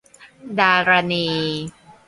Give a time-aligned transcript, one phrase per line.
[0.59, 1.27] ดารณี